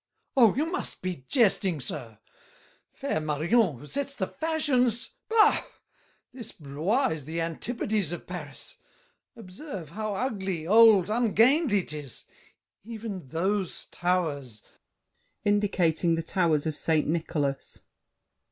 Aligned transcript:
Oh, 0.35 0.55
you 0.55 0.65
must 0.65 1.03
be 1.03 1.25
jesting, 1.27 1.79
sir! 1.79 2.17
Fair 2.91 3.19
Marion, 3.19 3.77
who 3.77 3.85
sets 3.85 4.15
the 4.15 4.25
fashions! 4.25 5.11
Bah! 5.29 5.63
This 6.33 6.51
Blois 6.51 7.11
is 7.11 7.25
the 7.25 7.39
antipodes 7.39 8.11
of 8.11 8.25
Paris. 8.25 8.77
Observe! 9.35 9.89
How 9.89 10.15
ugly, 10.15 10.65
old, 10.65 11.11
ungainly, 11.11 11.83
'tis! 11.83 12.23
Even 12.83 13.27
those 13.27 13.85
towers— 13.91 14.63
[Indicating 15.45 16.15
the 16.15 16.23
towers 16.23 16.65
of 16.65 16.75
St. 16.75 17.05
Nicholas. 17.07 17.81